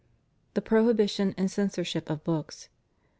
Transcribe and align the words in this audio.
THE 0.55 0.63
PROHIBITION 0.63 1.35
AND 1.37 1.51
CENSORSHIP 1.51 2.09
OF 2.09 2.23
BOOKS. 2.23 2.69